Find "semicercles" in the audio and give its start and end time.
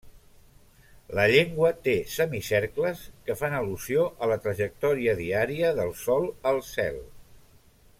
2.15-3.05